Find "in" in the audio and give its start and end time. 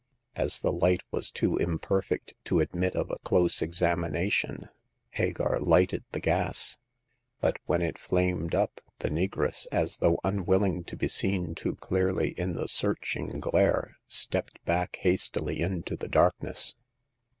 12.31-12.55